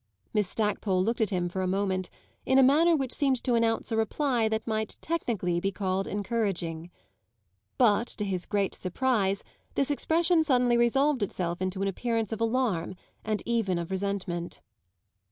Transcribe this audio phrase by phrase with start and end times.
[0.33, 2.09] Miss Stackpole looked at him for a moment
[2.43, 6.89] in a manner which seemed to announce a reply that might technically be called encouraging.
[7.77, 9.43] But to his great surprise
[9.75, 14.59] this expression suddenly resolved itself into an appearance of alarm and even of resentment.